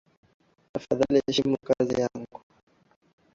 [0.71, 2.39] Tafadhali heshimu kazi yangu